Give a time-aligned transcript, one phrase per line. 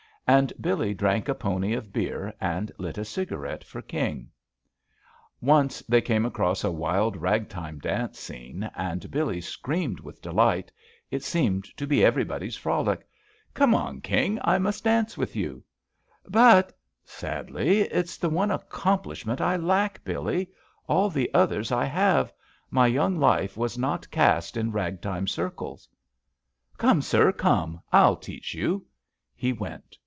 [0.27, 4.29] And Billee drank a pony of beer and lit a cigarette for King.
[4.29, 9.99] JUST SWEETHEARTS ^ Once they came across a wild, ragtime dance scene, and Billee screamed
[9.99, 10.71] with delight.
[11.09, 13.05] It seemed to be everybody's frolic.
[13.53, 15.65] "Come on, King, I must dance with you
[16.23, 20.49] 1" "But," sadly, "it's the one accomplishment I lack, Billee.
[20.87, 22.31] All the others I have.
[22.69, 25.89] My young life was not cast in ragtime circles."
[26.77, 28.85] "Come, sir, comel I'll teach you!"
[29.35, 29.97] He went.